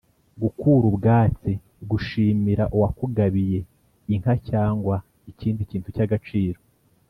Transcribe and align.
gukura 0.41 0.83
ubwatsi: 0.91 1.51
gushimira 1.89 2.63
uwakugabiye 2.75 3.59
(inka 4.13 4.33
cyangwa 4.49 4.95
ikindi 5.31 5.61
kintu 5.71 5.89
cy’agaciro) 5.97 6.59